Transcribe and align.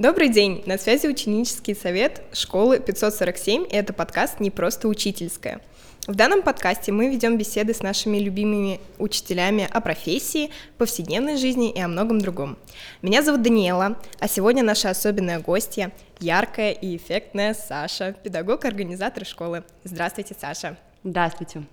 Добрый 0.00 0.30
день! 0.30 0.62
На 0.64 0.78
связи 0.78 1.06
ученический 1.08 1.74
совет 1.74 2.22
школы 2.32 2.80
547, 2.80 3.64
и 3.64 3.76
это 3.76 3.92
подкаст 3.92 4.40
«Не 4.40 4.50
просто 4.50 4.88
учительская». 4.88 5.60
В 6.06 6.14
данном 6.14 6.40
подкасте 6.40 6.90
мы 6.90 7.10
ведем 7.10 7.36
беседы 7.36 7.74
с 7.74 7.82
нашими 7.82 8.16
любимыми 8.16 8.80
учителями 8.96 9.68
о 9.70 9.82
профессии, 9.82 10.52
повседневной 10.78 11.36
жизни 11.36 11.70
и 11.70 11.78
о 11.80 11.86
многом 11.86 12.18
другом. 12.18 12.56
Меня 13.02 13.22
зовут 13.22 13.42
Даниэла, 13.42 13.98
а 14.18 14.26
сегодня 14.26 14.62
наша 14.62 14.88
особенная 14.88 15.38
гостья— 15.38 15.92
яркая 16.18 16.72
и 16.72 16.96
эффектная 16.96 17.52
Саша, 17.52 18.14
педагог-организатор 18.24 19.26
школы. 19.26 19.64
Здравствуйте, 19.84 20.34
Саша. 20.40 20.78
Здравствуйте. 21.04 21.64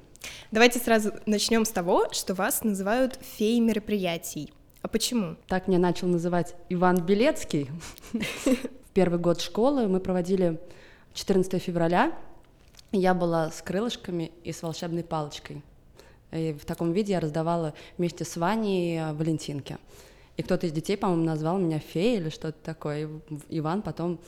Давайте 0.52 0.80
сразу 0.80 1.14
начнем 1.26 1.64
с 1.64 1.70
того, 1.70 2.10
что 2.12 2.34
вас 2.34 2.66
называют 2.66 3.18
феей 3.38 3.62
мероприятий. 3.62 4.52
А 4.82 4.88
почему? 4.88 5.36
Так 5.48 5.68
меня 5.68 5.80
начал 5.80 6.08
называть 6.08 6.56
Иван 6.70 7.04
Белецкий. 7.04 7.70
В 8.14 8.92
первый 8.94 9.20
год 9.20 9.42
школы 9.42 9.88
мы 9.88 10.00
проводили 10.00 10.60
14 11.14 11.62
февраля. 11.62 12.16
Я 12.92 13.16
была 13.16 13.50
с 13.50 13.64
крылышками 13.64 14.32
и 14.44 14.52
с 14.52 14.62
волшебной 14.62 15.04
палочкой. 15.04 15.64
И 16.32 16.54
в 16.54 16.66
таком 16.66 16.94
виде 16.94 17.14
я 17.14 17.20
раздавала 17.20 17.74
вместе 17.98 18.24
с 18.24 18.38
Ваней 18.38 19.14
Валентинки. 19.14 19.78
И 20.36 20.44
кто-то 20.44 20.68
из 20.68 20.72
детей, 20.72 20.96
по-моему, 20.96 21.24
назвал 21.24 21.58
меня 21.58 21.80
феей 21.80 22.18
или 22.18 22.30
что-то 22.30 22.58
такое. 22.64 23.08
И 23.50 23.58
Иван 23.58 23.82
потом 23.82 24.20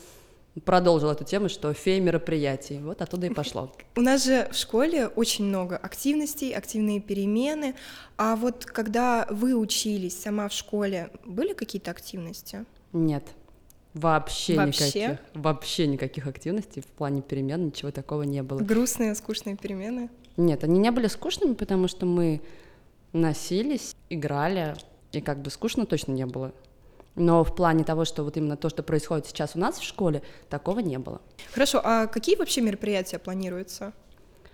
продолжил 0.65 1.09
эту 1.09 1.23
тему, 1.23 1.49
что 1.49 1.73
фея 1.73 2.01
мероприятий. 2.01 2.79
Вот 2.79 3.01
оттуда 3.01 3.27
и 3.27 3.29
пошло. 3.29 3.71
У 3.95 4.01
нас 4.01 4.25
же 4.25 4.49
в 4.51 4.55
школе 4.55 5.07
очень 5.07 5.45
много 5.45 5.77
активностей, 5.77 6.51
активные 6.53 6.99
перемены. 6.99 7.75
А 8.17 8.35
вот 8.35 8.65
когда 8.65 9.27
вы 9.29 9.55
учились 9.55 10.19
сама 10.19 10.49
в 10.49 10.53
школе, 10.53 11.11
были 11.25 11.53
какие-то 11.53 11.91
активности? 11.91 12.65
Нет. 12.93 13.23
Вообще, 13.93 14.55
Вообще? 14.55 14.83
никаких. 14.83 15.19
Вообще 15.33 15.87
никаких 15.87 16.27
активностей 16.27 16.81
в 16.81 16.87
плане 16.87 17.21
перемен, 17.21 17.67
ничего 17.67 17.91
такого 17.91 18.23
не 18.23 18.43
было. 18.43 18.59
Грустные, 18.59 19.15
скучные 19.15 19.55
перемены? 19.55 20.09
Нет, 20.37 20.63
они 20.63 20.79
не 20.79 20.91
были 20.91 21.07
скучными, 21.07 21.53
потому 21.53 21.87
что 21.87 22.05
мы 22.05 22.41
носились, 23.13 23.95
играли, 24.09 24.75
и 25.11 25.21
как 25.21 25.41
бы 25.41 25.49
скучно 25.49 25.85
точно 25.85 26.11
не 26.11 26.25
было. 26.25 26.53
Но 27.15 27.43
в 27.43 27.55
плане 27.55 27.83
того, 27.83 28.05
что 28.05 28.23
вот 28.23 28.37
именно 28.37 28.55
то, 28.55 28.69
что 28.69 28.83
происходит 28.83 29.25
сейчас 29.25 29.55
у 29.55 29.59
нас 29.59 29.77
в 29.79 29.83
школе, 29.83 30.21
такого 30.49 30.79
не 30.79 30.97
было. 30.99 31.21
Хорошо, 31.51 31.81
а 31.83 32.07
какие 32.07 32.35
вообще 32.35 32.61
мероприятия 32.61 33.19
планируются? 33.19 33.93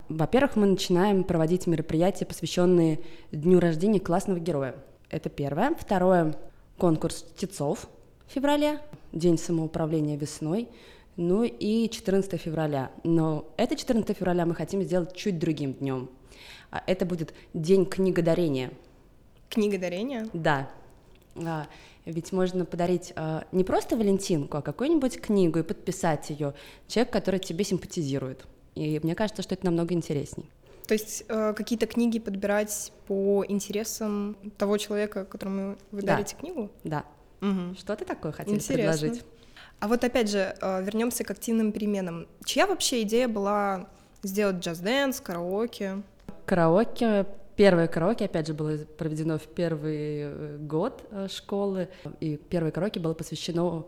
Во-первых, 0.10 0.56
мы 0.56 0.68
начинаем 0.68 1.24
проводить 1.24 1.68
мероприятия, 1.68 2.26
посвященные 2.26 3.00
дню 3.32 3.60
рождения 3.60 4.00
классного 4.00 4.40
героя. 4.40 4.76
Это 5.10 5.30
первое. 5.30 5.76
Второе— 5.76 6.36
конкурс 6.78 7.24
птицов 7.24 7.88
в 8.28 8.32
феврале, 8.32 8.80
день 9.12 9.38
самоуправления 9.38 10.18
весной, 10.18 10.68
ну 11.16 11.44
и 11.44 11.90
14 11.90 12.40
февраля. 12.40 12.92
Но 13.04 13.46
это 13.58 13.76
14 13.76 14.18
февраля 14.18 14.46
мы 14.46 14.54
хотим 14.56 14.84
сделать 14.84 15.16
чуть 15.16 15.40
другим 15.40 15.74
днем. 15.74 16.10
А 16.72 16.84
Это 16.88 17.06
будет 17.06 17.34
день 17.54 17.86
книгодарения. 17.86 18.72
Книгодарение? 19.50 20.28
Да. 20.34 20.70
А, 21.36 21.68
Ведь 22.06 22.32
можно 22.32 22.66
подарить 22.66 23.14
а, 23.16 23.46
не 23.52 23.64
просто 23.64 23.98
Валентинку, 23.98 24.58
а 24.58 24.62
какую-нибудь 24.62 25.20
книгу 25.20 25.60
и 25.60 25.64
подписать 25.64 26.30
ее 26.30 26.54
человек, 26.88 27.12
который 27.12 27.40
тебе 27.40 27.64
симпатизирует. 27.64 28.46
И 28.76 29.00
мне 29.04 29.16
кажется, 29.16 29.42
что 29.42 29.56
это 29.56 29.66
намного 29.66 29.94
интересней. 29.94 30.50
То 30.88 30.94
есть 30.94 31.24
э, 31.28 31.54
какие-то 31.54 31.88
книги 31.88 32.20
подбирать 32.20 32.92
по 33.08 33.44
интересам 33.48 34.38
того 34.58 34.78
человека, 34.78 35.26
которому 35.26 35.78
вы 35.92 36.02
Да. 36.02 36.14
дарите 36.16 36.36
книгу? 36.36 36.70
Да. 36.84 37.06
Мгм. 37.42 37.76
Что 37.76 37.96
ты 37.96 38.06
такое 38.06 38.32
хотел 38.32 38.54
Интересно. 38.54 38.76
предложить? 38.76 39.24
А 39.80 39.88
вот 39.88 40.04
опять 40.04 40.30
же, 40.30 40.56
э, 40.62 40.84
вернемся 40.84 41.24
к 41.24 41.32
активным 41.32 41.72
переменам. 41.72 42.28
Чья 42.46 42.68
вообще 42.68 43.02
идея 43.02 43.28
была 43.28 43.88
сделать 44.22 44.58
джаз-дэнс, 44.58 45.22
караоке? 45.22 46.04
Караоке. 46.46 47.26
Первое 47.56 47.88
караоке, 47.88 48.26
опять 48.26 48.48
же, 48.48 48.54
было 48.54 48.78
проведено 48.78 49.38
в 49.38 49.48
первый 49.48 50.24
э, 50.24 50.58
год 50.60 51.04
э, 51.12 51.28
школы. 51.30 51.88
И 52.20 52.36
первое 52.36 52.72
караоке 52.72 53.00
было 53.00 53.14
посвящено 53.14 53.86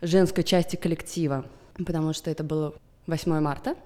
женской 0.00 0.42
части 0.42 0.76
коллектива, 0.76 1.44
потому 1.76 2.14
что 2.14 2.30
это 2.30 2.42
было 2.44 2.74
8 3.06 3.40
марта. 3.40 3.76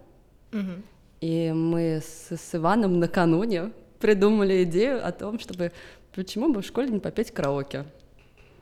Мгм. 0.52 0.84
И 1.20 1.52
мы 1.52 2.00
с, 2.00 2.30
с 2.30 2.54
Иваном 2.54 3.00
накануне 3.00 3.72
придумали 3.98 4.62
идею 4.64 5.06
о 5.06 5.12
том, 5.12 5.38
чтобы 5.40 5.72
почему 6.14 6.52
бы 6.52 6.62
в 6.62 6.66
школе 6.66 6.88
не 6.88 7.00
попеть 7.00 7.32
караоке. 7.32 7.86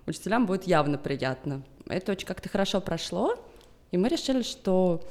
Учителям 0.07 0.47
будет 0.47 0.67
явно 0.67 0.97
приятно. 0.97 1.63
Это 1.87 2.13
очень 2.13 2.27
как-то 2.27 2.49
хорошо 2.49 2.81
прошло, 2.81 3.37
и 3.91 3.99
мы 3.99 4.09
решили, 4.09 4.43
что, 4.43 5.03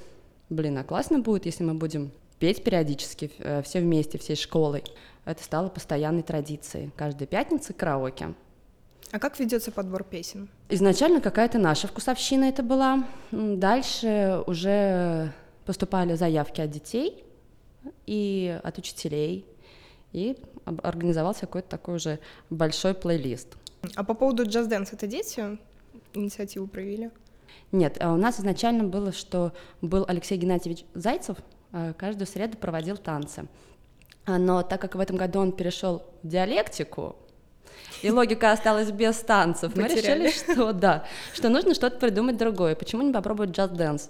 блин, 0.50 0.78
а 0.80 0.84
классно 0.84 1.20
будет, 1.20 1.46
если 1.46 1.64
мы 1.64 1.76
будем 1.76 2.12
петь 2.40 2.64
периодически 2.64 3.32
э, 3.40 3.62
все 3.64 3.80
вместе, 3.80 4.18
всей 4.18 4.36
школой. 4.36 4.84
Это 5.26 5.44
стало 5.44 5.70
постоянной 5.70 6.24
традицией. 6.24 6.92
Каждая 6.96 7.28
пятница 7.28 7.74
караоке. 7.74 8.34
А 9.12 9.20
как 9.20 9.40
ведется 9.40 9.72
подбор 9.72 10.04
песен? 10.04 10.50
Изначально 10.70 11.22
какая-то 11.22 11.60
наша 11.60 11.88
вкусовщина 11.88 12.46
это 12.46 12.64
была. 12.64 13.08
Дальше 13.32 14.44
уже 14.48 15.34
поступали 15.66 16.16
заявки 16.16 16.62
от 16.62 16.72
детей 16.72 17.24
и 18.06 18.60
от 18.64 18.78
учителей. 18.78 19.46
И 20.14 20.38
организовался 20.66 21.42
какой-то 21.42 21.70
такой 21.70 21.96
уже 21.96 22.20
большой 22.50 22.94
плейлист. 22.94 23.56
А 23.96 24.04
по 24.04 24.14
поводу 24.14 24.44
джаз-дэнс, 24.44 24.94
это 24.94 25.08
дети 25.08 25.58
инициативу 26.14 26.68
проявили? 26.68 27.12
Нет, 27.72 27.98
а 28.00 28.14
у 28.14 28.18
нас 28.18 28.40
изначально 28.40 28.86
было, 28.86 29.12
что 29.12 29.54
был 29.82 30.06
Алексей 30.08 30.38
Геннадьевич 30.38 30.86
Зайцев, 30.94 31.38
каждую 31.98 32.28
среду 32.28 32.58
проводил 32.58 32.98
танцы. 32.98 33.48
А, 34.26 34.38
Но 34.38 34.62
так 34.62 34.82
как 34.82 34.96
в 34.96 35.00
этом 35.00 35.18
году 35.18 35.40
он 35.40 35.52
перешел 35.52 36.04
в 36.24 36.28
диалектику, 36.28 37.16
и 38.02 38.12
логика 38.12 38.52
осталась 38.52 38.92
без 38.92 39.18
танцев, 39.18 39.76
мы 39.76 39.84
решили, 39.88 40.30
что 40.30 40.74
да, 40.74 41.06
что 41.34 41.50
нужно 41.50 41.74
что-то 41.74 41.98
придумать 41.98 42.38
другое. 42.38 42.76
Почему 42.76 43.02
не 43.02 43.14
попробовать 43.14 43.52
джаз-дэнс? 43.52 44.10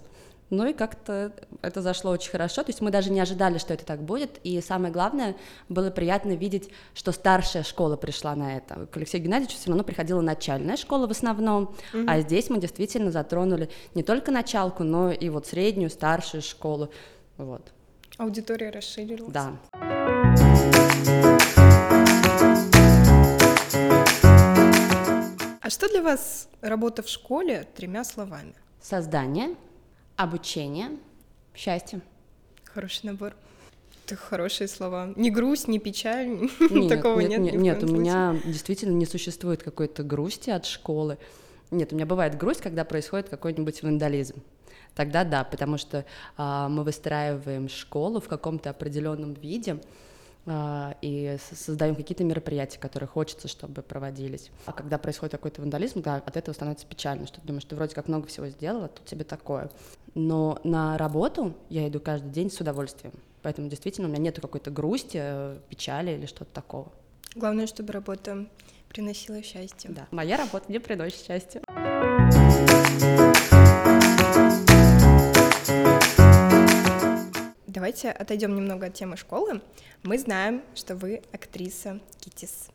Ну 0.50 0.66
и 0.66 0.74
как-то 0.74 1.34
это 1.62 1.82
зашло 1.82 2.12
очень 2.12 2.32
хорошо, 2.32 2.64
то 2.64 2.70
есть 2.70 2.80
мы 2.80 2.90
даже 2.90 3.12
не 3.12 3.20
ожидали, 3.20 3.58
что 3.58 3.74
это 3.74 3.86
так 3.86 4.02
будет, 4.02 4.40
и 4.44 4.62
самое 4.62 4.94
главное, 4.94 5.36
было 5.68 5.92
приятно 5.92 6.32
видеть, 6.36 6.70
что 6.94 7.12
старшая 7.12 7.64
школа 7.64 7.98
пришла 7.98 8.34
на 8.34 8.56
это. 8.56 8.86
К 8.86 8.96
Алексею 8.96 9.26
Геннадьевичу 9.26 9.58
все 9.58 9.68
равно 9.68 9.84
приходила 9.84 10.22
начальная 10.22 10.78
школа 10.78 11.06
в 11.06 11.12
основном, 11.12 11.76
а 12.08 12.22
здесь 12.22 12.50
мы 12.50 12.62
действительно 12.62 13.12
затронули 13.12 13.70
не 13.94 14.04
только 14.04 14.32
началку, 14.32 14.84
но 14.84 15.12
и 15.12 15.28
вот 15.28 15.48
среднюю, 15.48 15.90
старшую 15.90 16.42
школу, 16.42 16.92
вот, 17.38 17.72
Аудитория 18.18 18.70
расширилась? 18.72 19.32
да. 19.32 19.54
А 25.62 25.70
что 25.70 25.90
для 25.90 26.02
вас 26.02 26.48
работа 26.62 27.04
в 27.04 27.10
школе 27.10 27.68
тремя 27.76 28.04
словами? 28.04 28.54
Создание, 28.82 29.56
обучение, 30.16 30.92
счастье. 31.56 32.02
Хороший 32.64 33.08
набор. 33.08 33.34
Это 34.06 34.16
хорошие 34.16 34.70
слова. 34.70 35.12
Не 35.18 35.30
грусть, 35.30 35.68
не 35.68 35.80
печаль, 35.80 36.28
Нет, 36.70 36.88
такого 36.90 37.20
нет, 37.20 37.40
нет. 37.40 37.40
нет, 37.42 37.54
ни 37.56 37.58
нет, 37.64 37.78
у 37.84 37.88
случае. 37.88 38.00
меня 38.00 38.36
действительно 38.46 38.94
не 38.94 39.06
существует 39.06 39.62
какой-то 39.64 40.04
грусти 40.04 40.50
от 40.50 40.66
школы. 40.66 41.18
Нет, 41.72 41.92
у 41.92 41.96
меня 41.96 42.06
бывает 42.06 42.38
грусть, 42.38 42.62
когда 42.62 42.86
происходит 42.86 43.28
какой-нибудь 43.28 43.84
вандализм. 43.84 44.42
Тогда 44.98 45.24
да, 45.24 45.44
потому 45.44 45.78
что 45.78 46.06
а, 46.38 46.68
мы 46.70 46.84
выстраиваем 46.84 47.70
школу 47.70 48.20
в 48.20 48.28
каком-то 48.28 48.72
определенном 48.72 49.36
виде 49.36 49.80
а, 50.48 50.98
и 51.04 51.38
создаем 51.54 51.96
какие-то 51.96 52.24
мероприятия, 52.24 52.80
которые 52.80 53.08
хочется, 53.08 53.48
чтобы 53.48 53.84
проводились. 53.84 54.50
А 54.66 54.74
когда 54.74 54.98
происходит 54.98 55.34
какой-то 55.34 55.62
вандализм, 55.62 56.02
да, 56.02 56.16
от 56.16 56.36
этого 56.36 56.56
становится 56.56 56.88
печально, 56.88 57.28
что 57.28 57.40
ты 57.40 57.46
думаешь, 57.46 57.66
ты 57.66 57.76
вроде 57.76 57.94
как 57.94 58.08
много 58.08 58.26
всего 58.26 58.48
сделала, 58.48 58.86
а 58.86 58.88
тут 58.88 59.06
тебе 59.06 59.24
такое. 59.24 59.70
Но 60.16 60.60
на 60.64 60.98
работу 60.98 61.56
я 61.70 61.88
иду 61.88 62.00
каждый 62.00 62.32
день 62.32 62.50
с 62.50 62.60
удовольствием. 62.60 63.14
Поэтому 63.44 63.70
действительно 63.70 64.08
у 64.08 64.10
меня 64.10 64.20
нет 64.20 64.42
какой-то 64.42 64.72
грусти, 64.72 65.20
э, 65.22 65.58
печали 65.70 66.10
или 66.10 66.26
что-то 66.26 66.52
такого. 66.52 66.92
Главное, 67.36 67.68
чтобы 67.68 67.94
работа 67.94 68.48
приносила 68.90 69.44
счастье. 69.44 69.92
Да. 69.92 70.08
Моя 70.10 70.38
работа 70.38 70.66
мне 70.70 70.80
приносит 70.80 71.24
счастье. 71.24 71.62
Давайте 77.88 78.12
отойдем 78.12 78.54
немного 78.54 78.88
от 78.88 78.96
темы 78.96 79.16
школы. 79.16 79.62
Мы 80.04 80.20
знаем, 80.20 80.62
что 80.76 80.94
вы 80.98 81.22
актриса 81.32 82.02
КИТИС. 82.20 82.68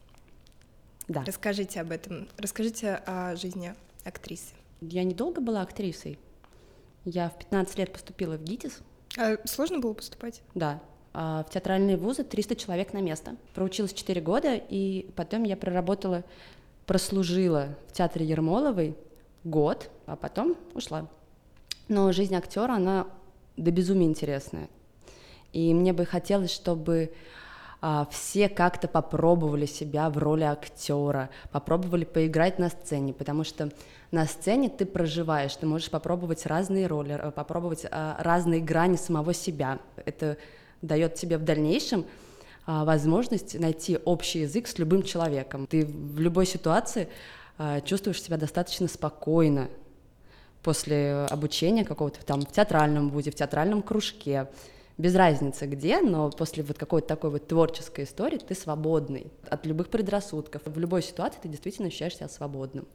Да. 1.06 1.22
Расскажите 1.26 1.82
об 1.82 1.92
этом. 1.92 2.28
Расскажите 2.38 2.94
о 3.04 3.36
жизни 3.36 3.74
актрисы. 4.04 4.54
Я 4.80 5.04
недолго 5.04 5.42
была 5.42 5.60
актрисой. 5.60 6.18
Я 7.04 7.28
в 7.28 7.38
15 7.38 7.76
лет 7.76 7.92
поступила 7.92 8.38
в 8.38 8.42
ГИТИС. 8.42 8.80
А 9.18 9.36
сложно 9.44 9.80
было 9.80 9.92
поступать? 9.92 10.40
Да. 10.54 10.80
А 11.12 11.44
в 11.44 11.50
театральные 11.50 11.98
вузы 11.98 12.24
300 12.24 12.56
человек 12.56 12.94
на 12.94 13.02
место. 13.02 13.36
Проучилась 13.52 13.92
4 13.92 14.18
года, 14.22 14.54
и 14.54 15.10
потом 15.14 15.42
я 15.42 15.58
проработала, 15.58 16.24
прослужила 16.86 17.76
в 17.88 17.92
театре 17.92 18.24
Ермоловой 18.24 18.96
год, 19.44 19.90
а 20.06 20.16
потом 20.16 20.56
ушла. 20.72 21.06
Но 21.88 22.12
жизнь 22.12 22.34
актера, 22.34 22.72
она 22.72 23.08
до 23.58 23.70
безумия 23.70 24.06
интересная. 24.06 24.70
И 25.52 25.74
мне 25.74 25.92
бы 25.92 26.06
хотелось, 26.06 26.52
чтобы 26.52 27.12
а, 27.84 28.06
все 28.12 28.48
как-то 28.48 28.86
попробовали 28.86 29.66
себя 29.66 30.08
в 30.08 30.16
роли 30.16 30.44
актера, 30.44 31.30
попробовали 31.50 32.04
поиграть 32.04 32.60
на 32.60 32.68
сцене, 32.70 33.12
потому 33.12 33.42
что 33.42 33.70
на 34.12 34.24
сцене 34.26 34.68
ты 34.68 34.86
проживаешь, 34.86 35.56
ты 35.56 35.66
можешь 35.66 35.90
попробовать 35.90 36.46
разные 36.46 36.86
роли, 36.86 37.18
э, 37.20 37.32
попробовать 37.32 37.84
а, 37.90 38.16
разные 38.20 38.60
грани 38.60 38.94
самого 38.94 39.34
себя. 39.34 39.80
Это 40.06 40.36
дает 40.80 41.16
тебе 41.16 41.38
в 41.38 41.44
дальнейшем 41.44 42.06
а, 42.66 42.84
возможность 42.84 43.58
найти 43.58 43.98
общий 44.04 44.42
язык 44.42 44.68
с 44.68 44.78
любым 44.78 45.02
человеком. 45.02 45.66
Ты 45.66 45.84
в 45.84 46.20
любой 46.20 46.46
ситуации 46.46 47.08
чувствуешь 47.84 48.20
себя 48.20 48.38
достаточно 48.38 48.88
спокойно 48.88 49.68
после 50.62 51.26
обучения 51.30 51.84
какого-то 51.84 52.24
там 52.24 52.40
в 52.40 52.50
театральном 52.50 53.10
вузе, 53.10 53.30
в 53.30 53.34
театральном 53.34 53.82
кружке, 53.82 54.48
без 54.98 55.14
разницы 55.14 55.66
где, 55.66 56.00
но 56.00 56.30
после 56.30 56.62
вот 56.62 56.78
какой-то 56.78 57.08
такой 57.08 57.30
вот 57.30 57.48
творческой 57.48 58.04
истории 58.04 58.38
ты 58.38 58.54
свободный 58.54 59.26
от 59.48 59.66
любых 59.66 59.88
предрассудков. 59.88 60.62
В 60.64 60.78
любой 60.78 61.02
ситуации 61.02 61.38
ты 61.42 61.48
действительно 61.48 61.88
ощущаешь 61.88 62.16
себя 62.16 62.28
свободным. 62.28 62.86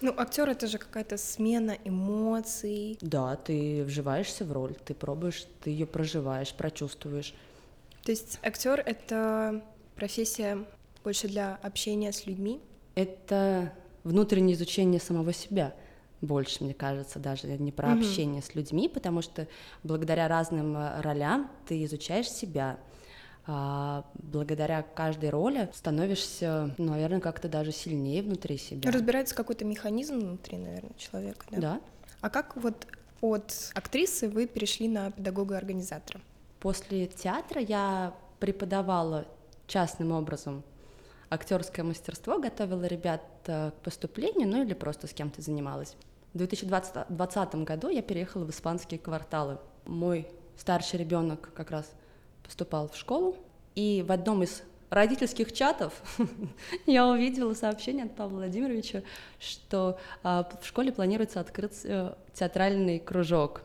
Ну, 0.00 0.14
актер 0.16 0.48
это 0.48 0.66
же 0.66 0.78
какая-то 0.78 1.18
смена 1.18 1.76
эмоций. 1.84 2.96
Да, 3.02 3.36
ты 3.36 3.84
вживаешься 3.84 4.46
в 4.46 4.52
роль, 4.52 4.74
ты 4.84 4.94
пробуешь, 4.94 5.46
ты 5.62 5.70
ее 5.70 5.86
проживаешь, 5.86 6.54
прочувствуешь. 6.54 7.34
То 8.04 8.12
есть 8.12 8.38
актер 8.42 8.80
это 8.80 9.62
профессия 9.96 10.64
больше 11.04 11.28
для 11.28 11.58
общения 11.62 12.12
с 12.12 12.24
людьми? 12.24 12.60
Это 12.94 13.72
внутреннее 14.04 14.54
изучение 14.54 15.00
самого 15.00 15.34
себя 15.34 15.74
больше, 16.20 16.64
мне 16.64 16.74
кажется, 16.74 17.18
даже 17.18 17.46
не 17.46 17.72
про 17.72 17.88
mm-hmm. 17.88 17.98
общение 17.98 18.42
с 18.42 18.54
людьми, 18.54 18.88
потому 18.88 19.22
что 19.22 19.46
благодаря 19.82 20.28
разным 20.28 20.76
э, 20.76 21.00
ролям 21.00 21.50
ты 21.66 21.84
изучаешь 21.84 22.30
себя. 22.30 22.78
А 23.46 24.04
благодаря 24.14 24.82
каждой 24.82 25.30
роли 25.30 25.70
становишься, 25.74 26.74
ну, 26.78 26.90
наверное, 26.90 27.20
как-то 27.20 27.48
даже 27.48 27.72
сильнее 27.72 28.22
внутри 28.22 28.58
себя. 28.58 28.90
Разбирается 28.90 29.34
какой-то 29.34 29.64
механизм 29.64 30.20
внутри, 30.20 30.58
наверное, 30.58 30.92
человека, 30.98 31.46
да? 31.50 31.60
Да. 31.60 31.80
А 32.20 32.30
как 32.30 32.56
вот 32.56 32.86
от 33.20 33.72
актрисы 33.74 34.28
вы 34.28 34.46
перешли 34.46 34.88
на 34.88 35.10
педагога-организатора? 35.10 36.20
После 36.60 37.06
театра 37.06 37.60
я 37.60 38.14
преподавала 38.38 39.26
частным 39.66 40.12
образом 40.12 40.62
актерское 41.30 41.84
мастерство, 41.84 42.38
готовила 42.38 42.84
ребят 42.84 43.22
э, 43.46 43.70
к 43.70 43.82
поступлению, 43.82 44.48
ну 44.48 44.62
или 44.62 44.74
просто 44.74 45.06
с 45.06 45.12
кем-то 45.12 45.40
занималась. 45.40 45.96
В 46.32 46.38
2020 46.38 47.54
году 47.64 47.88
я 47.88 48.02
переехала 48.02 48.44
в 48.44 48.50
испанские 48.50 49.00
кварталы. 49.00 49.58
Мой 49.86 50.28
старший 50.56 51.00
ребенок 51.00 51.50
как 51.54 51.70
раз 51.70 51.90
поступал 52.44 52.88
в 52.88 52.96
школу, 52.96 53.36
и 53.74 54.04
в 54.06 54.12
одном 54.12 54.42
из 54.42 54.62
родительских 54.90 55.52
чатов 55.52 55.92
я 56.86 57.06
увидела 57.06 57.54
сообщение 57.54 58.04
от 58.04 58.14
Павла 58.14 58.38
Владимировича, 58.38 59.02
что 59.38 59.98
а, 60.22 60.48
в 60.60 60.66
школе 60.66 60.92
планируется 60.92 61.40
открыть 61.40 61.80
э, 61.84 62.14
театральный 62.34 62.98
кружок. 62.98 63.62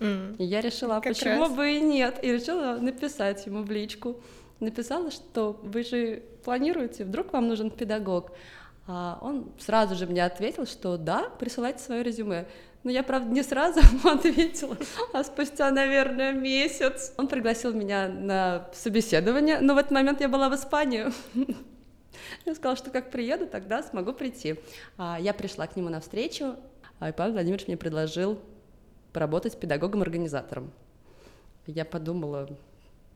Mm. 0.00 0.36
И 0.38 0.44
я 0.44 0.60
решила, 0.60 0.96
а 0.96 1.00
почему 1.00 1.42
раз. 1.42 1.52
бы 1.52 1.72
и 1.72 1.80
нет, 1.80 2.18
и 2.22 2.32
решила 2.32 2.76
написать 2.78 3.46
ему 3.46 3.62
в 3.62 3.70
личку. 3.70 4.20
Написала, 4.60 5.10
что 5.10 5.58
вы 5.62 5.82
же 5.82 6.22
планируете, 6.44 7.04
вдруг 7.04 7.32
вам 7.32 7.48
нужен 7.48 7.70
педагог. 7.70 8.32
А 8.86 9.18
он 9.22 9.50
сразу 9.58 9.94
же 9.94 10.06
мне 10.06 10.24
ответил, 10.24 10.66
что 10.66 10.96
да, 10.96 11.30
присылайте 11.38 11.82
свое 11.82 12.02
резюме. 12.02 12.46
Но 12.82 12.90
я, 12.90 13.02
правда, 13.02 13.30
не 13.30 13.42
сразу 13.42 13.80
ему 13.92 14.10
ответила, 14.10 14.76
а 15.12 15.24
спустя, 15.24 15.70
наверное, 15.70 16.32
месяц. 16.32 17.14
Он 17.16 17.28
пригласил 17.28 17.72
меня 17.72 18.08
на 18.08 18.68
собеседование, 18.74 19.60
но 19.60 19.74
в 19.74 19.78
этот 19.78 19.90
момент 19.90 20.20
я 20.20 20.28
была 20.28 20.50
в 20.50 20.54
Испании. 20.54 21.06
Я 22.46 22.54
сказала, 22.54 22.76
что 22.76 22.90
как 22.90 23.10
приеду, 23.10 23.46
тогда 23.46 23.82
смогу 23.82 24.12
прийти. 24.12 24.56
А 24.98 25.18
я 25.20 25.34
пришла 25.34 25.66
к 25.66 25.76
нему 25.76 25.88
на 25.88 26.00
встречу, 26.00 26.56
а 26.98 27.08
и 27.08 27.12
Павел 27.12 27.32
Владимирович 27.32 27.66
мне 27.66 27.76
предложил 27.76 28.38
поработать 29.12 29.58
педагогом-организатором. 29.58 30.70
Я 31.66 31.84
подумала, 31.84 32.48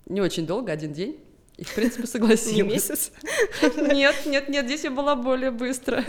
не 0.07 0.21
очень 0.21 0.47
долго, 0.47 0.73
один 0.73 0.93
день, 0.93 1.21
и, 1.59 1.65
в 1.65 1.75
принципе, 1.75 2.07
согласилась. 2.07 2.57
Не 2.57 2.63
месяц? 2.63 3.11
Нет, 3.77 4.15
нет, 4.27 4.49
нет, 4.49 4.67
здесь 4.67 4.85
я 4.85 4.93
была 4.93 5.17
более 5.17 5.51
быстро. 5.51 6.05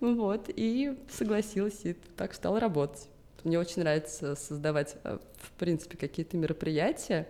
Вот, 0.00 0.46
и 0.48 0.96
согласилась, 1.10 1.80
и 1.84 1.92
так 1.92 2.32
стала 2.32 2.58
работать. 2.58 3.08
Мне 3.44 3.58
очень 3.58 3.82
нравится 3.82 4.34
создавать, 4.36 4.96
э, 5.04 5.18
в 5.36 5.50
принципе, 5.58 5.98
какие-то 5.98 6.38
мероприятия. 6.38 7.28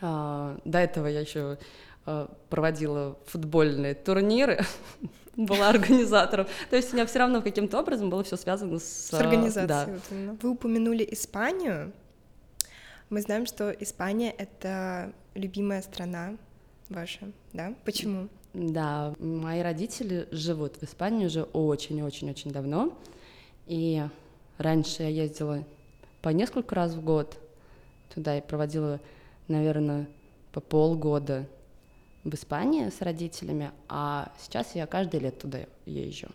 А, 0.00 0.58
до 0.64 0.78
этого 0.78 1.06
я 1.08 1.20
еще 1.20 1.58
э, 2.06 2.28
проводила 2.48 3.18
футбольные 3.26 3.94
турниры, 3.94 4.60
была 5.36 5.68
организатором. 5.68 6.46
То 6.70 6.76
есть 6.76 6.92
у 6.92 6.96
меня 6.96 7.04
все 7.04 7.18
равно 7.18 7.42
каким-то 7.42 7.78
образом 7.80 8.08
было 8.08 8.24
все 8.24 8.36
связано 8.38 8.78
с... 8.78 9.10
С 9.10 9.14
организацией. 9.14 10.00
Да. 10.10 10.36
Вы 10.40 10.50
упомянули 10.50 11.06
Испанию. 11.10 11.92
Мы 13.10 13.20
знаем, 13.20 13.44
что 13.44 13.70
Испания— 13.70 14.30
это 14.38 15.12
любимая 15.34 15.82
страна 15.82 16.36
ваша, 16.92 17.30
да? 17.52 17.74
Почему? 17.84 18.28
Да, 18.54 19.14
мои 19.18 19.60
родители 19.62 20.28
живут 20.30 20.76
в 20.76 20.82
Испании 20.82 21.26
уже 21.26 21.42
очень-очень-очень 21.42 22.50
давно, 22.50 22.92
и 23.66 24.02
раньше 24.58 25.02
я 25.04 25.08
ездила 25.08 25.64
по 26.20 26.28
несколько 26.28 26.74
раз 26.74 26.94
в 26.94 27.02
год 27.02 27.38
туда 28.14 28.38
и 28.38 28.40
проводила, 28.40 29.00
наверное, 29.48 30.06
по 30.52 30.60
полгода 30.60 31.46
в 32.24 32.34
Испании 32.34 32.88
с 32.88 33.00
родителями, 33.00 33.72
а 33.88 34.32
сейчас 34.38 34.74
я 34.74 34.86
каждое 34.86 35.20
лето 35.20 35.40
туда 35.40 35.58
езжу. 35.86 36.28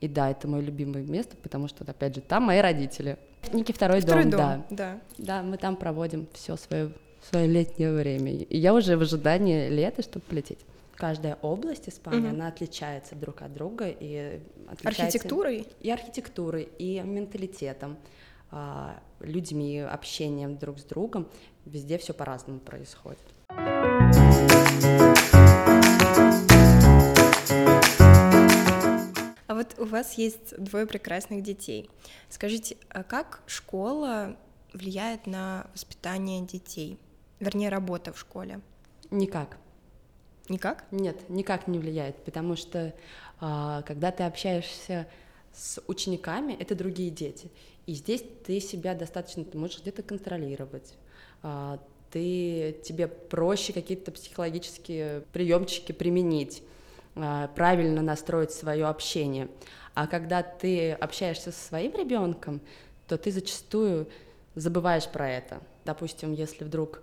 И 0.00 0.08
да, 0.08 0.30
это 0.30 0.46
мое 0.48 0.60
любимое 0.60 1.02
место, 1.02 1.36
потому 1.42 1.68
что, 1.68 1.84
опять 1.84 2.14
же, 2.16 2.20
там 2.20 2.42
мои 2.42 2.60
родители. 2.60 3.16
Ники 3.52 3.72
второй, 3.72 4.00
второй 4.00 4.24
дом, 4.24 4.30
дом, 4.32 4.38
да. 4.40 4.66
да. 4.70 5.00
Да, 5.16 5.42
мы 5.42 5.56
там 5.56 5.76
проводим 5.76 6.26
все 6.34 6.56
свое 6.56 6.92
свое 7.24 7.46
летнее 7.46 7.92
время. 7.92 8.32
И 8.32 8.58
я 8.58 8.74
уже 8.74 8.96
в 8.96 9.02
ожидании 9.02 9.68
лета, 9.68 10.02
чтобы 10.02 10.24
полететь. 10.26 10.60
Каждая 10.94 11.36
область 11.42 11.88
Испании, 11.88 12.28
угу. 12.28 12.36
она 12.36 12.48
отличается 12.48 13.14
друг 13.16 13.42
от 13.42 13.52
друга 13.52 13.88
и 13.88 14.40
отличается 14.68 15.02
архитектурой 15.02 15.66
и 15.80 15.90
архитектурой 15.90 16.68
и 16.78 17.00
менталитетом, 17.00 17.96
а, 18.50 19.00
людьми, 19.20 19.80
общением 19.80 20.56
друг 20.56 20.78
с 20.78 20.84
другом. 20.84 21.28
Везде 21.64 21.98
все 21.98 22.14
по-разному 22.14 22.60
происходит. 22.60 23.18
А 29.46 29.54
вот 29.54 29.74
у 29.78 29.84
вас 29.84 30.14
есть 30.14 30.56
двое 30.58 30.86
прекрасных 30.86 31.42
детей. 31.42 31.90
Скажите, 32.28 32.76
а 32.88 33.02
как 33.02 33.42
школа 33.46 34.36
влияет 34.72 35.26
на 35.26 35.66
воспитание 35.72 36.40
детей? 36.42 36.98
Вернее, 37.40 37.68
работа 37.68 38.12
в 38.12 38.18
школе? 38.18 38.60
Никак. 39.10 39.58
Никак? 40.48 40.84
Нет, 40.90 41.28
никак 41.28 41.68
не 41.68 41.78
влияет, 41.78 42.16
потому 42.24 42.56
что 42.56 42.94
а, 43.40 43.82
когда 43.82 44.10
ты 44.10 44.24
общаешься 44.24 45.06
с 45.52 45.80
учениками, 45.86 46.52
это 46.54 46.74
другие 46.74 47.10
дети. 47.10 47.50
И 47.86 47.94
здесь 47.94 48.24
ты 48.44 48.60
себя 48.60 48.94
достаточно, 48.94 49.44
ты 49.44 49.56
можешь 49.56 49.80
где-то 49.80 50.02
контролировать. 50.02 50.94
А, 51.42 51.78
ты, 52.10 52.76
тебе 52.84 53.08
проще 53.08 53.72
какие-то 53.72 54.12
психологические 54.12 55.22
приемчики 55.32 55.92
применить, 55.92 56.62
а, 57.16 57.48
правильно 57.48 58.02
настроить 58.02 58.52
свое 58.52 58.86
общение. 58.86 59.48
А 59.94 60.06
когда 60.06 60.42
ты 60.42 60.92
общаешься 60.92 61.52
со 61.52 61.66
своим 61.68 61.94
ребенком, 61.96 62.60
то 63.08 63.16
ты 63.16 63.30
зачастую 63.30 64.08
забываешь 64.54 65.08
про 65.08 65.30
это. 65.30 65.60
Допустим, 65.84 66.32
если 66.32 66.64
вдруг 66.64 67.02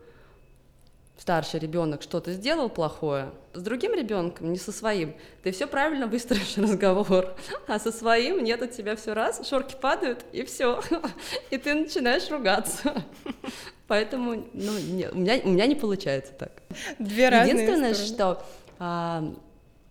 старший 1.21 1.59
ребенок 1.59 2.01
что-то 2.01 2.33
сделал 2.33 2.67
плохое, 2.67 3.29
с 3.53 3.61
другим 3.61 3.93
ребенком, 3.93 4.51
не 4.51 4.57
со 4.57 4.71
своим, 4.71 5.13
ты 5.43 5.51
все 5.51 5.67
правильно 5.67 6.07
выстроишь 6.07 6.57
разговор, 6.57 7.35
а 7.67 7.77
со 7.77 7.91
своим 7.91 8.43
нет, 8.43 8.63
от 8.63 8.71
тебя 8.71 8.95
все 8.95 9.13
раз, 9.13 9.47
шорки 9.47 9.75
падают, 9.79 10.25
и 10.31 10.43
все, 10.43 10.81
и 11.51 11.59
ты 11.59 11.75
начинаешь 11.75 12.27
ругаться. 12.31 13.03
Поэтому, 13.87 14.47
ну, 14.53 14.79
не, 14.79 15.09
у, 15.09 15.15
меня, 15.15 15.39
у 15.43 15.49
меня 15.49 15.67
не 15.67 15.75
получается 15.75 16.33
так. 16.33 16.63
Две 16.97 17.29
разные 17.29 17.53
Единственное, 17.53 17.93
стороны. 17.93 18.15
что 18.15 18.45
а, 18.79 19.33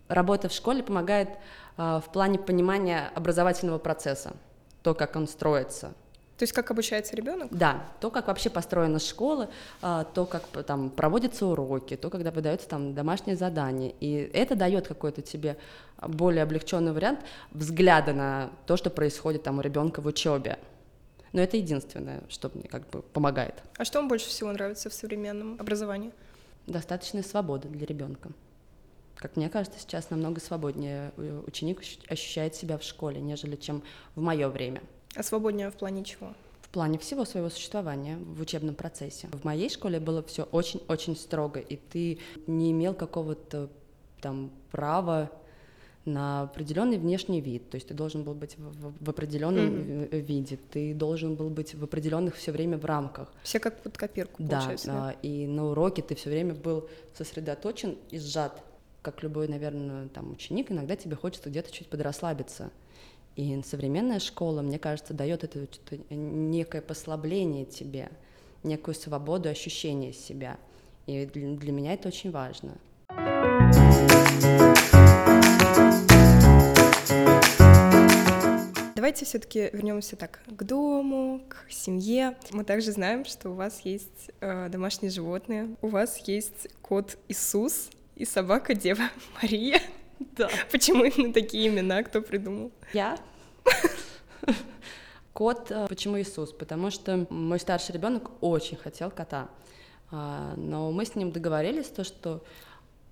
работа 0.08 0.48
в 0.48 0.52
школе 0.52 0.82
помогает 0.82 1.28
а, 1.76 2.00
в 2.00 2.10
плане 2.10 2.40
понимания 2.40 3.08
образовательного 3.14 3.78
процесса, 3.78 4.32
то, 4.82 4.94
как 4.94 5.14
он 5.14 5.28
строится. 5.28 5.92
То 6.40 6.44
есть 6.44 6.54
как 6.54 6.70
обучается 6.70 7.14
ребенок? 7.14 7.48
Да, 7.50 7.84
то, 8.00 8.10
как 8.10 8.28
вообще 8.28 8.48
построена 8.48 8.98
школа, 8.98 9.50
а, 9.82 10.04
то, 10.04 10.24
как 10.24 10.44
там 10.64 10.88
проводятся 10.88 11.44
уроки, 11.44 11.98
то, 11.98 12.08
когда 12.08 12.30
выдаются 12.30 12.66
там 12.66 12.94
домашние 12.94 13.36
задания. 13.36 13.92
И 14.00 14.30
это 14.32 14.56
дает 14.56 14.88
какой-то 14.88 15.20
тебе 15.20 15.58
более 16.00 16.42
облегченный 16.42 16.94
вариант 16.94 17.20
взгляда 17.50 18.14
на 18.14 18.50
то, 18.64 18.78
что 18.78 18.88
происходит 18.88 19.42
там 19.42 19.58
у 19.58 19.60
ребенка 19.60 20.00
в 20.00 20.06
учебе. 20.06 20.58
Но 21.34 21.42
это 21.42 21.58
единственное, 21.58 22.22
что 22.30 22.50
мне 22.54 22.66
как 22.68 22.88
бы 22.88 23.02
помогает. 23.02 23.62
А 23.76 23.84
что 23.84 23.98
вам 23.98 24.08
больше 24.08 24.30
всего 24.30 24.50
нравится 24.50 24.88
в 24.88 24.94
современном 24.94 25.60
образовании? 25.60 26.10
Достаточная 26.66 27.22
свобода 27.22 27.68
для 27.68 27.84
ребенка. 27.84 28.30
Как 29.14 29.36
мне 29.36 29.50
кажется, 29.50 29.78
сейчас 29.78 30.08
намного 30.08 30.40
свободнее 30.40 31.12
ученик 31.46 31.82
ощущает 32.08 32.54
себя 32.54 32.78
в 32.78 32.82
школе, 32.82 33.20
нежели 33.20 33.56
чем 33.56 33.82
в 34.14 34.22
мое 34.22 34.48
время. 34.48 34.80
А 35.14 35.22
свободнее 35.22 35.70
в 35.70 35.74
плане 35.74 36.04
чего? 36.04 36.34
В 36.62 36.68
плане 36.68 36.98
всего 36.98 37.24
своего 37.24 37.50
существования 37.50 38.16
в 38.16 38.40
учебном 38.40 38.74
процессе. 38.74 39.28
В 39.32 39.44
моей 39.44 39.68
школе 39.68 39.98
было 39.98 40.22
все 40.22 40.44
очень-очень 40.44 41.16
строго, 41.16 41.58
и 41.58 41.76
ты 41.76 42.18
не 42.46 42.70
имел 42.70 42.94
какого-то 42.94 43.68
там 44.20 44.50
права 44.70 45.30
на 46.04 46.42
определенный 46.42 46.98
внешний 46.98 47.40
вид, 47.40 47.68
то 47.70 47.76
есть 47.76 47.88
ты 47.88 47.94
должен 47.94 48.22
был 48.22 48.34
быть 48.34 48.56
в, 48.56 48.94
в 49.04 49.10
определенном 49.10 49.66
mm-hmm. 49.66 50.20
виде, 50.20 50.58
ты 50.70 50.94
должен 50.94 51.34
был 51.34 51.50
быть 51.50 51.74
в 51.74 51.84
определенных 51.84 52.36
все 52.36 52.52
время 52.52 52.78
в 52.78 52.84
рамках. 52.84 53.32
Все 53.42 53.60
как 53.60 53.82
под 53.82 53.98
копирку, 53.98 54.42
да, 54.42 54.58
получается. 54.58 54.86
Да, 54.86 55.14
и 55.22 55.46
на 55.46 55.66
уроке 55.66 56.02
ты 56.02 56.14
все 56.14 56.30
время 56.30 56.54
был 56.54 56.88
сосредоточен 57.14 57.98
и 58.10 58.18
сжат, 58.18 58.62
как 59.02 59.22
любой, 59.22 59.48
наверное, 59.48 60.08
там 60.08 60.32
ученик. 60.32 60.70
Иногда 60.70 60.96
тебе 60.96 61.16
хочется 61.16 61.50
где-то 61.50 61.70
чуть 61.70 61.88
подрасслабиться. 61.88 62.70
И 63.36 63.62
современная 63.62 64.18
школа, 64.18 64.62
мне 64.62 64.78
кажется, 64.78 65.14
дает 65.14 65.44
это 65.44 65.66
некое 66.10 66.82
послабление 66.82 67.64
тебе, 67.64 68.10
некую 68.62 68.94
свободу 68.94 69.48
ощущения 69.48 70.12
себя. 70.12 70.58
И 71.06 71.26
для, 71.26 71.72
меня 71.72 71.94
это 71.94 72.08
очень 72.08 72.30
важно. 72.30 72.76
Давайте 78.94 79.24
все-таки 79.24 79.70
вернемся 79.72 80.14
так 80.16 80.40
к 80.46 80.62
дому, 80.62 81.40
к 81.48 81.70
семье. 81.70 82.36
Мы 82.52 82.64
также 82.64 82.92
знаем, 82.92 83.24
что 83.24 83.50
у 83.50 83.54
вас 83.54 83.80
есть 83.80 84.30
э, 84.40 84.68
домашние 84.68 85.10
животные, 85.10 85.74
у 85.82 85.88
вас 85.88 86.18
есть 86.28 86.68
кот 86.82 87.16
Иисус 87.28 87.90
и 88.14 88.24
собака 88.24 88.74
Дева 88.74 89.08
Мария. 89.42 89.80
Да. 90.20 90.48
Почему 90.70 91.04
именно 91.04 91.32
такие 91.32 91.68
имена? 91.68 92.02
Кто 92.02 92.20
придумал? 92.20 92.70
Я. 92.92 93.18
Кот, 95.32 95.70
э, 95.70 95.86
почему 95.88 96.20
Иисус? 96.20 96.52
Потому 96.52 96.90
что 96.90 97.26
мой 97.30 97.58
старший 97.58 97.94
ребенок 97.94 98.30
очень 98.42 98.76
хотел 98.76 99.10
кота. 99.10 99.48
А, 100.10 100.54
но 100.56 100.90
мы 100.90 101.04
с 101.06 101.14
ним 101.14 101.30
договорились, 101.30 101.86
то, 101.86 102.04
что 102.04 102.44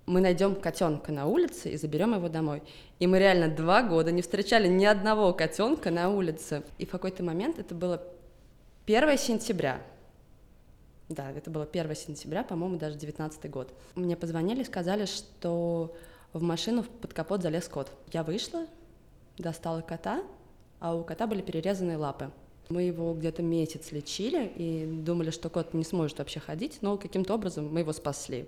мы 0.05 0.21
найдем 0.21 0.55
котенка 0.55 1.13
на 1.13 1.27
улице 1.27 1.71
и 1.71 1.77
заберем 1.77 2.15
его 2.15 2.29
домой. 2.29 2.63
И 2.99 3.07
мы 3.07 3.19
реально 3.19 3.49
два 3.49 3.83
года 3.83 4.11
не 4.11 4.23
встречали 4.23 4.69
ни 4.69 4.85
одного 4.85 5.33
котенка 5.33 5.91
на 5.91 6.11
улице. 6.11 6.63
И 6.79 6.87
в 6.87 6.91
какой-то 6.91 7.23
момент 7.23 7.59
это 7.59 7.75
было 7.75 8.03
1 8.87 9.19
сентября. 9.19 9.81
Да, 11.09 11.31
это 11.31 11.51
было 11.51 11.65
1 11.65 11.95
сентября, 11.95 12.43
по-моему, 12.43 12.77
даже 12.79 12.99
19 12.99 13.51
год. 13.51 13.73
Мне 13.95 14.17
позвонили, 14.17 14.63
сказали, 14.63 15.07
что 15.07 15.95
в 16.33 16.43
машину 16.43 16.85
под 16.85 17.13
капот 17.13 17.43
залез 17.43 17.69
кот. 17.69 17.91
Я 18.13 18.23
вышла, 18.23 18.67
достала 19.39 19.81
кота, 19.81 20.23
а 20.81 20.95
у 20.95 21.05
кота 21.05 21.27
были 21.27 21.43
перерезанные 21.43 21.97
лапы. 21.97 22.31
Мы 22.69 22.83
его 22.83 23.15
где-то 23.15 23.43
месяц 23.43 23.93
лечили 23.93 24.53
и 24.55 24.85
думали, 24.87 25.31
что 25.31 25.49
кот 25.49 25.73
не 25.73 25.85
сможет 25.85 26.19
вообще 26.19 26.39
ходить, 26.39 26.79
но 26.83 26.99
каким-то 26.99 27.35
образом 27.35 27.73
мы 27.73 27.81
его 27.81 27.93
спасли. 27.93 28.47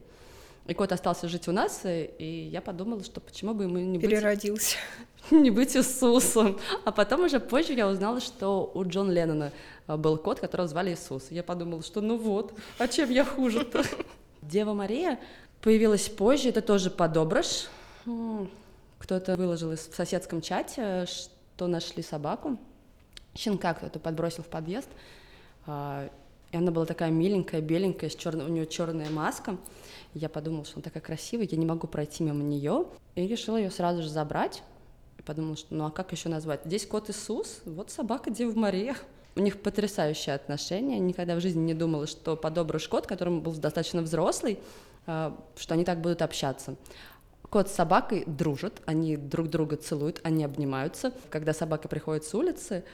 И 0.66 0.74
кот 0.74 0.92
остался 0.92 1.26
жить 1.26 1.48
у 1.48 1.52
нас, 1.52 1.82
и 1.84 2.48
я 2.52 2.60
подумала, 2.60 3.02
что 3.02 3.20
почему 3.20 3.54
бы 3.54 3.64
ему 3.64 3.78
не 3.78 3.98
быть... 3.98 4.10
Переродился. 4.10 4.76
Не 5.30 5.50
быть 5.50 5.76
Иисусом. 5.76 6.58
А 6.84 6.92
потом 6.92 7.24
уже 7.24 7.40
позже 7.40 7.74
я 7.74 7.88
узнала, 7.88 8.20
что 8.20 8.70
у 8.74 8.84
Джон 8.84 9.10
Леннона 9.10 9.52
а, 9.86 9.96
был 9.96 10.16
кот, 10.16 10.40
которого 10.40 10.66
звали 10.66 10.94
Иисус. 10.94 11.30
Я 11.30 11.42
подумала, 11.42 11.82
что 11.82 12.00
ну 12.00 12.16
вот, 12.16 12.54
а 12.78 12.88
чем 12.88 13.10
я 13.10 13.24
хуже-то? 13.24 13.84
Дева 14.42 14.72
Мария 14.72 15.20
появилась 15.60 16.08
позже, 16.08 16.48
это 16.48 16.62
тоже 16.62 16.90
подобрыш. 16.90 17.68
Кто-то 18.98 19.36
выложил 19.36 19.70
в 19.70 19.78
соседском 19.78 20.40
чате, 20.40 21.06
что 21.06 21.66
нашли 21.66 22.02
собаку. 22.02 22.58
Щенка 23.34 23.74
кто-то 23.74 23.98
подбросил 23.98 24.42
в 24.42 24.48
подъезд. 24.48 24.88
А, 25.66 26.10
и 26.52 26.56
она 26.56 26.70
была 26.72 26.84
такая 26.84 27.10
миленькая, 27.10 27.60
беленькая, 27.60 28.10
с 28.10 28.14
черной, 28.14 28.46
у 28.46 28.48
нее 28.48 28.66
черная 28.66 29.08
маска. 29.08 29.56
Я 30.14 30.28
подумала, 30.28 30.64
что 30.64 30.76
она 30.76 30.82
такая 30.82 31.02
красивая, 31.02 31.46
я 31.50 31.56
не 31.56 31.66
могу 31.66 31.86
пройти 31.86 32.24
мимо 32.24 32.42
нее. 32.42 32.86
И 33.14 33.26
решила 33.26 33.56
ее 33.56 33.70
сразу 33.70 34.02
же 34.02 34.08
забрать. 34.08 34.62
И 35.18 35.22
подумала, 35.22 35.56
что 35.56 35.74
ну 35.74 35.86
а 35.86 35.90
как 35.90 36.12
еще 36.12 36.28
назвать? 36.28 36.62
Здесь 36.64 36.86
кот 36.86 37.08
Иисус, 37.08 37.60
вот 37.64 37.90
собака 37.90 38.30
Дева 38.30 38.58
Мария. 38.58 38.96
У 39.36 39.40
них 39.40 39.62
потрясающие 39.62 40.34
отношения. 40.34 40.98
Никогда 40.98 41.36
в 41.36 41.40
жизни 41.40 41.60
не 41.60 41.74
думала, 41.74 42.06
что 42.08 42.36
подобрыш 42.36 42.88
кот, 42.88 43.06
которому 43.06 43.40
был 43.40 43.52
достаточно 43.52 44.02
взрослый, 44.02 44.58
что 45.04 45.74
они 45.74 45.84
так 45.84 46.00
будут 46.00 46.22
общаться. 46.22 46.76
Кот 47.48 47.68
с 47.68 47.72
собакой 47.72 48.24
дружат, 48.26 48.80
они 48.86 49.16
друг 49.16 49.48
друга 49.48 49.76
целуют, 49.76 50.20
они 50.22 50.44
обнимаются. 50.44 51.12
Когда 51.30 51.52
собака 51.52 51.88
приходит 51.88 52.24
с 52.24 52.34
улицы, 52.34 52.84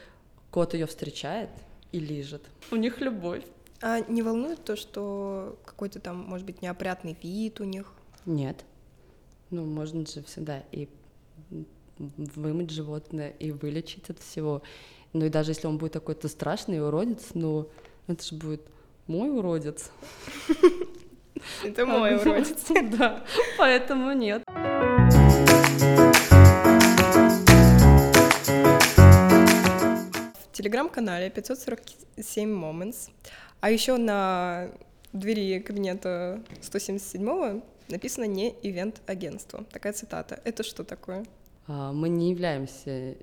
кот 0.49 0.73
ее 0.73 0.87
встречает 0.87 1.49
и 1.91 1.99
лижет. 1.99 2.41
У 2.71 2.75
них 2.75 2.99
любовь. 2.99 3.43
А 3.81 3.99
не 3.99 4.23
волнует 4.23 4.63
то, 4.63 4.75
что 4.75 5.59
какой-то 5.63 5.99
там, 5.99 6.17
может 6.17 6.45
быть, 6.47 6.63
неопрятный 6.63 7.15
вид 7.21 7.59
у 7.59 7.63
них? 7.63 7.93
Нет. 8.25 8.65
Ну, 9.51 9.65
можно 9.65 10.05
же 10.05 10.23
всегда 10.23 10.63
и 10.71 10.89
вымыть 11.99 12.71
животное, 12.71 13.29
и 13.29 13.51
вылечить 13.51 14.09
от 14.09 14.19
всего. 14.19 14.61
Ну 15.13 15.25
и 15.25 15.29
даже 15.29 15.51
если 15.51 15.67
он 15.67 15.77
будет 15.77 15.93
какой-то 15.93 16.27
страшный 16.27 16.85
уродец, 16.85 17.29
ну 17.33 17.69
это 18.07 18.23
же 18.23 18.35
будет 18.35 18.61
мой 19.07 19.29
уродец. 19.29 19.91
Это 21.63 21.85
мой 21.85 22.15
уродец. 22.15 22.65
Да, 22.97 23.23
поэтому 23.57 24.11
нет. 24.13 24.43
В 30.43 30.51
телеграм-канале 30.51 31.29
547 31.29 32.49
Moments, 32.49 33.09
а 33.61 33.69
еще 33.69 33.97
на 33.97 34.69
двери 35.13 35.59
кабинета 35.59 36.41
177 36.61 37.61
написано 37.89 38.25
не 38.25 38.55
ивент-агентство. 38.63 39.63
Такая 39.71 39.93
цитата. 39.93 40.39
Это 40.43 40.63
что 40.63 40.83
такое? 40.83 41.25
А, 41.67 41.91
мы 41.91 42.09
не 42.09 42.31
являемся 42.31 43.15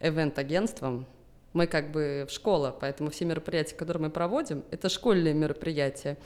ивент-агентством, 0.00 1.06
мы 1.52 1.66
как 1.66 1.90
бы 1.90 2.26
в 2.28 2.32
школа, 2.32 2.76
поэтому 2.78 3.10
все 3.10 3.24
мероприятия, 3.24 3.74
которые 3.74 4.04
мы 4.04 4.10
проводим, 4.10 4.64
это 4.70 4.88
школьные 4.88 5.34
мероприятия. 5.34 6.18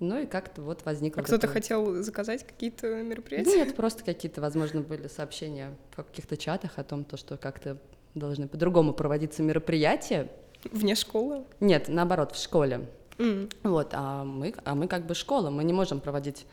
Ну 0.00 0.20
и 0.20 0.26
как-то 0.26 0.62
вот 0.62 0.84
возникло... 0.84 1.22
А 1.22 1.24
кто-то 1.24 1.48
хотел 1.48 2.02
заказать 2.02 2.46
какие-то 2.46 3.02
мероприятия? 3.02 3.50
Нет, 3.50 3.74
просто 3.74 4.04
какие-то, 4.04 4.40
возможно, 4.40 4.80
были 4.80 5.08
сообщения 5.08 5.74
в 5.90 5.96
каких-то 5.96 6.36
чатах 6.36 6.78
о 6.78 6.84
том, 6.84 7.04
то, 7.04 7.16
что 7.16 7.36
как-то 7.36 7.78
должны 8.14 8.46
по-другому 8.46 8.92
проводиться 8.92 9.42
мероприятия. 9.42 10.30
Вне 10.70 10.94
школы? 10.94 11.44
Нет, 11.60 11.88
наоборот, 11.88 12.32
в 12.32 12.42
школе. 12.42 12.86
Mm. 13.18 13.52
Вот, 13.64 13.88
а 13.92 14.24
мы, 14.24 14.54
а 14.64 14.74
мы 14.74 14.86
как 14.86 15.06
бы 15.06 15.14
школа, 15.14 15.50
мы 15.50 15.64
не 15.64 15.72
можем 15.72 16.00
проводить 16.00 16.46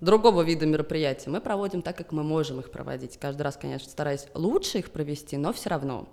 другого 0.00 0.42
вида 0.42 0.66
мероприятия. 0.66 1.30
Мы 1.30 1.40
проводим 1.40 1.82
так, 1.82 1.96
как 1.96 2.12
мы 2.12 2.22
можем 2.22 2.60
их 2.60 2.70
проводить. 2.70 3.16
Каждый 3.18 3.42
раз, 3.42 3.56
конечно, 3.56 3.90
стараюсь 3.90 4.26
лучше 4.34 4.78
их 4.78 4.90
провести, 4.90 5.36
но 5.36 5.52
все 5.52 5.70
равно. 5.70 6.08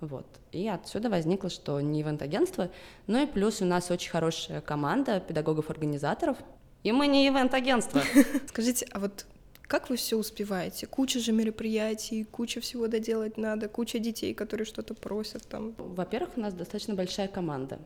Вот. 0.00 0.26
И 0.52 0.68
отсюда 0.68 1.10
возникло, 1.10 1.50
что 1.50 1.80
не 1.80 2.02
ивент-агентство, 2.02 2.70
но 3.06 3.20
и 3.20 3.26
плюс 3.26 3.60
у 3.62 3.64
нас 3.64 3.90
очень 3.90 4.10
хорошая 4.10 4.60
команда 4.60 5.20
педагогов-организаторов, 5.20 6.38
и 6.84 6.92
мы 6.92 7.06
не 7.08 7.28
ивент-агентство. 7.28 8.02
Скажите, 8.46 8.86
а 8.92 9.00
вот 9.00 9.26
как 9.62 9.90
вы 9.90 9.96
все 9.96 10.16
успеваете? 10.16 10.86
Куча 10.86 11.20
же 11.20 11.32
мероприятий, 11.32 12.24
куча 12.24 12.60
всего 12.60 12.86
доделать 12.86 13.36
надо, 13.36 13.68
куча 13.68 13.98
детей, 13.98 14.32
которые 14.32 14.64
что-то 14.64 14.94
просят 14.94 15.46
там. 15.46 15.74
Во-первых, 15.76 16.30
у 16.36 16.40
нас 16.40 16.54
достаточно 16.54 16.94
большая 16.94 17.28
команда. 17.28 17.78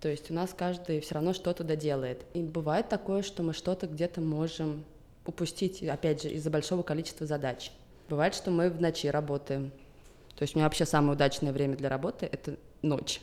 То 0.00 0.08
есть 0.08 0.30
у 0.30 0.34
нас 0.34 0.54
каждый 0.56 1.00
все 1.00 1.14
равно 1.14 1.32
что-то 1.32 1.64
доделает. 1.64 2.24
И 2.34 2.42
бывает 2.42 2.88
такое, 2.88 3.22
что 3.22 3.42
мы 3.42 3.52
что-то 3.52 3.86
где-то 3.86 4.20
можем 4.20 4.84
упустить, 5.26 5.82
опять 5.82 6.22
же, 6.22 6.28
из-за 6.30 6.50
большого 6.50 6.82
количества 6.82 7.26
задач. 7.26 7.72
Бывает, 8.08 8.34
что 8.34 8.50
мы 8.50 8.68
в 8.70 8.80
ночи 8.80 9.06
работаем, 9.08 9.72
то 10.42 10.44
есть 10.44 10.56
у 10.56 10.58
меня 10.58 10.66
вообще 10.66 10.84
самое 10.84 11.12
удачное 11.12 11.52
время 11.52 11.76
для 11.76 11.88
работы— 11.88 12.26
это 12.32 12.58
ночь. 12.82 13.20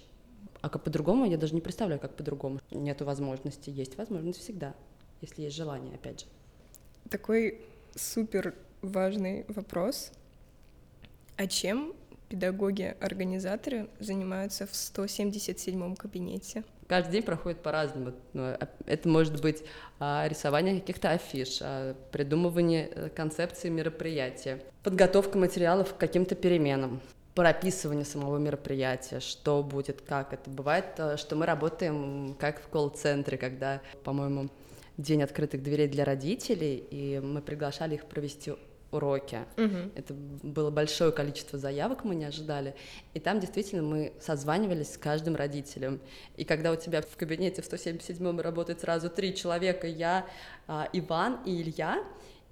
А 0.61 0.69
как 0.69 0.85
по-другому, 0.85 1.25
я 1.25 1.35
даже 1.35 1.53
не 1.53 1.59
представляю, 1.59 1.99
как 1.99 2.15
по-другому. 2.15 2.61
Нету 2.71 3.03
возможности. 3.03 3.69
Есть 3.69 3.97
возможность 3.97 4.39
всегда, 4.39 4.73
если 5.19 5.41
есть 5.41 5.57
желание, 5.57 5.95
опять 5.95 6.21
же. 6.21 6.25
Такой 7.09 7.59
супер 7.93 8.55
важный 8.81 9.43
вопрос. 9.49 10.13
А 11.35 11.45
чем 11.47 11.93
педагоги-организаторы 12.29 13.89
занимаются 14.00 14.67
в 14.67 14.71
177-м 14.71 15.95
кабинете. 15.95 16.63
Каждый 16.88 17.12
день 17.13 17.24
проходит 17.24 17.62
по-разному. 17.62 18.13
Ну, 18.33 18.43
а, 18.43 18.69
это 18.86 19.09
может 19.09 19.41
быть 19.41 19.63
а, 20.00 20.25
рисование 20.27 20.79
каких-то 20.79 21.12
афиш, 21.12 21.59
а, 21.62 21.95
придумывание 22.12 22.89
э, 22.89 23.09
концепции 23.09 23.69
мероприятия, 23.69 24.63
подготовка 24.83 25.38
материалов 25.38 25.93
к 25.93 25.98
каким-то 25.98 26.36
переменам, 26.36 27.01
прописывание 27.36 28.05
самого 28.05 28.38
мероприятия, 28.38 29.19
что 29.19 29.63
будет, 29.63 30.01
как 30.01 30.33
это. 30.33 30.50
Бывает, 30.50 30.86
э, 30.98 31.17
что 31.17 31.36
мы 31.36 31.45
работаем 31.45 32.36
как 32.39 32.62
в 32.62 32.67
колл-центре, 32.69 33.38
когда, 33.38 33.81
по-моему, 34.03 34.50
день 34.98 35.24
открытых 35.24 35.63
дверей 35.63 35.88
для 35.88 36.05
родителей, 36.05 36.75
и 36.75 37.19
мы 37.19 37.41
приглашали 37.41 37.95
их 37.95 38.05
провести 38.05 38.53
уроки. 38.91 39.39
Угу. 39.58 39.91
Это 39.96 40.13
было 40.13 40.69
большое 40.69 41.12
количество 41.12 41.60
заявок, 41.60 42.03
мы 42.03 42.15
не 42.15 42.25
ожидали. 42.25 42.75
И 43.13 43.19
там 43.19 43.39
действительно 43.39 43.84
мы 43.84 44.13
созванивались 44.19 44.93
с 44.93 44.98
каждым 44.98 45.36
родителем. 45.36 46.00
И 46.38 46.43
когда 46.43 46.72
у 46.72 46.75
тебя 46.75 47.01
в 47.01 47.15
кабинете 47.15 47.62
в 47.62 47.72
177-м 47.72 48.39
работает 48.39 48.81
сразу 48.81 49.10
три 49.10 49.36
человека, 49.36 49.88
я, 49.88 50.25
а, 50.67 50.89
Иван 50.93 51.39
и 51.46 51.62
Илья, 51.62 52.03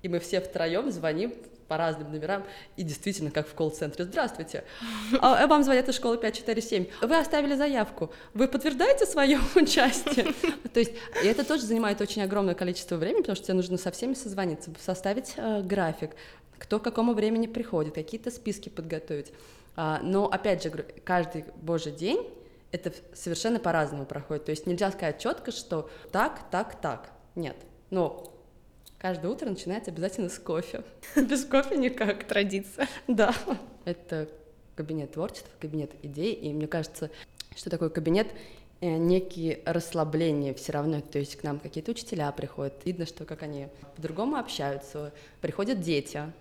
и 0.04 0.10
мы 0.10 0.20
все 0.20 0.42
втроем 0.42 0.92
звоним 0.92 1.34
по 1.68 1.78
разным 1.78 2.12
номерам, 2.12 2.44
и 2.76 2.84
действительно, 2.84 3.32
как 3.32 3.48
в 3.48 3.54
колл-центре, 3.54 4.06
здравствуйте, 4.06 4.64
а, 5.22 5.48
вам 5.48 5.64
звонят 5.64 5.88
из 5.90 5.96
школы 5.96 6.18
547, 6.18 6.88
вы 7.02 7.18
оставили 7.18 7.56
заявку, 7.56 8.12
вы 8.34 8.48
подтверждаете 8.48 9.06
свое 9.06 9.40
участие? 9.56 10.34
То 10.74 10.80
есть 10.80 10.94
это 11.24 11.44
тоже 11.44 11.64
занимает 11.64 12.02
очень 12.02 12.22
огромное 12.22 12.56
количество 12.56 12.96
времени, 12.96 13.22
потому 13.22 13.36
что 13.36 13.46
тебе 13.46 13.56
нужно 13.56 13.78
со 13.78 13.92
всеми 13.92 14.14
созвониться, 14.14 14.72
составить 14.80 15.34
э, 15.38 15.62
график, 15.62 16.12
кто 16.58 16.80
к 16.80 16.84
какому 16.84 17.14
времени 17.14 17.48
приходит, 17.48 17.94
какие-то 17.94 18.32
списки 18.32 18.70
подготовить. 18.70 19.32
А, 19.76 20.00
но, 20.02 20.26
опять 20.26 20.64
же, 20.64 20.72
каждый 21.04 21.46
божий 21.62 21.92
день 21.92 22.28
это 22.72 22.92
совершенно 23.14 23.60
по-разному 23.60 24.06
проходит. 24.06 24.46
То 24.46 24.52
есть 24.52 24.66
нельзя 24.66 24.92
сказать 24.92 25.20
четко, 25.20 25.52
что 25.52 25.90
так, 26.12 26.50
так, 26.52 26.80
так. 26.82 27.12
Нет. 27.36 27.56
Но 27.90 28.34
Каждое 29.00 29.28
утро 29.28 29.48
начинается 29.48 29.92
обязательно 29.92 30.30
с 30.30 30.40
кофе. 30.40 30.84
Без 31.16 31.46
кофе 31.46 31.78
никак. 31.78 32.24
Традиция. 32.24 32.88
Да. 33.08 33.34
Это 33.86 34.28
кабинет 34.76 35.12
творчества, 35.12 35.52
кабинет 35.60 35.92
идей, 36.04 36.34
и 36.34 36.52
мне 36.54 36.68
кажется, 36.68 37.10
что 37.56 37.70
такое 37.70 37.90
кабинет 37.90 38.28
э, 38.82 38.88
некие 38.98 39.60
расслабления 39.66 40.54
все 40.54 40.72
равно, 40.72 41.02
то 41.02 41.20
есть 41.20 41.36
к 41.36 41.44
нам 41.44 41.60
какие-то 41.60 41.92
учителя 41.92 42.32
приходят, 42.32 42.74
видно, 42.86 43.06
что 43.06 43.26
как 43.26 43.44
они 43.44 43.70
по-другому 43.96 44.38
общаются, 44.38 45.14
приходят 45.42 45.82
дети, 45.82 46.32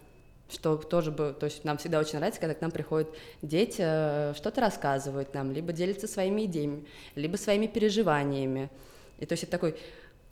что 0.50 0.76
тоже 0.76 1.10
бы, 1.10 1.34
то 1.38 1.46
есть 1.46 1.64
нам 1.64 1.78
всегда 1.78 1.98
очень 1.98 2.18
нравится, 2.18 2.40
когда 2.40 2.54
к 2.54 2.60
нам 2.60 2.70
приходят 2.70 3.08
дети, 3.40 3.80
э, 3.80 4.34
что-то 4.36 4.60
рассказывают 4.60 5.32
нам, 5.32 5.52
либо 5.52 5.72
делятся 5.72 6.06
своими 6.06 6.44
идеями, 6.44 6.84
либо 7.14 7.36
своими 7.36 7.66
переживаниями, 7.66 8.70
и 9.18 9.24
то 9.24 9.32
есть 9.32 9.44
это 9.44 9.52
такой 9.52 9.76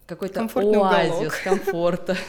какой-то 0.06 0.40
оазис 0.40 1.14
уголок. 1.14 1.40
комфорта. 1.42 2.16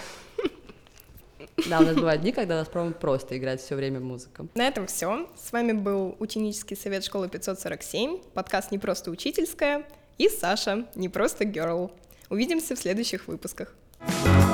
Да, 1.70 1.80
у 1.80 1.84
нас 1.84 1.96
бывают 1.96 2.22
дни, 2.22 2.34
когда 2.34 2.58
нас 2.58 2.68
просто 3.00 3.38
играть 3.38 3.62
все 3.62 3.76
время 3.76 4.02
музыка. 4.02 4.46
На 4.56 4.68
этом 4.68 4.88
все. 4.88 5.30
С 5.42 5.54
вами 5.54 5.72
был 5.72 6.16
ученический 6.20 6.76
совет 6.76 7.06
школы 7.06 7.30
547, 7.30 8.20
подкаст 8.34 8.72
«Не 8.72 8.78
просто 8.78 9.10
учительская» 9.10 9.86
и 10.18 10.28
Саша, 10.28 10.86
«Не 10.96 11.08
просто 11.08 11.46
girl». 11.46 11.92
Увидимся 12.30 12.76
в 12.76 12.80
следующих 12.80 13.28
выпусках. 13.28 13.74
thank 14.06 14.45